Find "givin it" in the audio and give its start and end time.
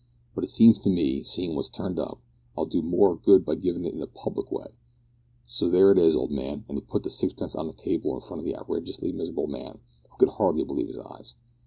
3.53-3.93